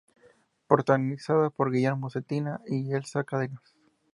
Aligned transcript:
Protagonizada 0.65 1.51
por 1.51 1.71
Guillermo 1.71 2.09
Zetina 2.09 2.59
y 2.65 2.91
Elsa 2.91 3.23
Cárdenas. 3.23 3.75